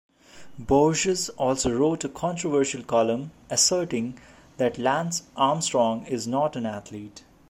Borges 0.57 1.29
also 1.37 1.69
wrote 1.71 2.03
a 2.03 2.09
controversial 2.09 2.81
column 2.81 3.29
asserting 3.51 4.17
that 4.57 4.79
Lance 4.79 5.21
Armstrong 5.37 6.07
is 6.07 6.25
not 6.25 6.55
an 6.55 6.65
athlete. 6.65 7.23